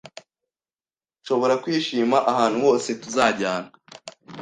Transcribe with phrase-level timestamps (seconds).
[1.21, 3.69] Nshobora kwishima ahantu hose tuzajyana